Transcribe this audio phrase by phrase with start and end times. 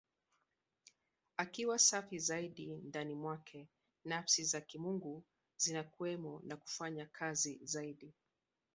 [1.37, 3.67] Akiwa safi zaidi, ndani mwake
[4.05, 5.23] Nafsi za Kimungu
[5.57, 8.13] zinakuwemo na kufanya kazi zaidi.